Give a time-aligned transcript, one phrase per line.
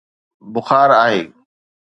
[0.53, 1.21] بخار آهي.